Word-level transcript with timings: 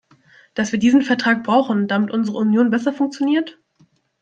Dass 0.55 0.71
wir 0.71 0.79
diesen 0.79 1.03
Vertrag 1.03 1.43
brauchen, 1.43 1.87
damit 1.87 2.09
unsere 2.09 2.37
Union 2.39 2.71
besser 2.71 2.91
funktioniert? 2.91 3.59